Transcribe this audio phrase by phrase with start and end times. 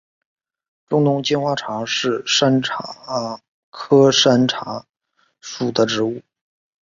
[0.87, 4.83] 中东金花茶是山茶科山茶
[5.39, 6.23] 属的植物。